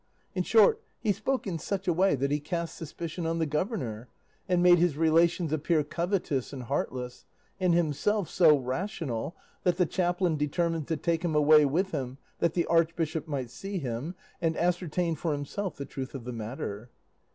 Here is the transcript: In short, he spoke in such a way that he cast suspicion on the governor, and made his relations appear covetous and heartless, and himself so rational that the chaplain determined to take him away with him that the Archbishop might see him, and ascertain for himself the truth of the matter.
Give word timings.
In 0.33 0.41
short, 0.41 0.81
he 0.99 1.11
spoke 1.11 1.45
in 1.45 1.59
such 1.59 1.87
a 1.87 1.93
way 1.93 2.15
that 2.15 2.31
he 2.31 2.39
cast 2.39 2.75
suspicion 2.75 3.27
on 3.27 3.37
the 3.37 3.45
governor, 3.45 4.09
and 4.49 4.63
made 4.63 4.79
his 4.79 4.97
relations 4.97 5.53
appear 5.53 5.83
covetous 5.83 6.51
and 6.51 6.63
heartless, 6.63 7.27
and 7.59 7.75
himself 7.75 8.27
so 8.27 8.57
rational 8.57 9.35
that 9.61 9.77
the 9.77 9.85
chaplain 9.85 10.37
determined 10.37 10.87
to 10.87 10.97
take 10.97 11.23
him 11.23 11.35
away 11.35 11.65
with 11.65 11.91
him 11.91 12.17
that 12.39 12.55
the 12.55 12.65
Archbishop 12.65 13.27
might 13.27 13.51
see 13.51 13.77
him, 13.77 14.15
and 14.41 14.57
ascertain 14.57 15.13
for 15.13 15.33
himself 15.33 15.75
the 15.75 15.85
truth 15.85 16.15
of 16.15 16.23
the 16.23 16.33
matter. 16.33 16.89